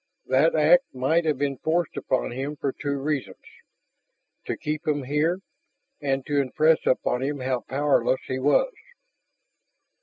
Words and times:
That 0.25 0.55
act 0.55 0.95
might 0.95 1.25
have 1.25 1.37
been 1.37 1.57
forced 1.57 1.95
upon 1.95 2.31
him 2.31 2.55
for 2.55 2.71
two 2.71 2.97
reasons: 2.97 3.37
to 4.45 4.57
keep 4.57 4.87
him 4.87 5.03
here, 5.03 5.41
and 6.01 6.25
to 6.25 6.41
impress 6.41 6.87
upon 6.87 7.21
him 7.21 7.41
how 7.41 7.59
powerless 7.69 8.21
he 8.25 8.39
was. 8.39 8.73